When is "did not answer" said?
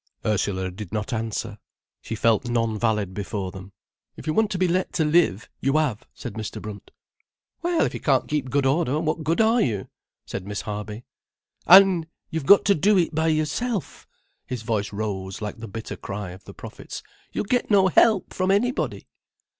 0.71-1.59